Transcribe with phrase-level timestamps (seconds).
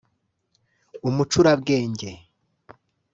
[1.07, 2.09] umucurabwenge